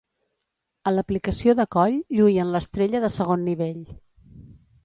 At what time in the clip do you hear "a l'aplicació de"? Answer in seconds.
0.91-1.67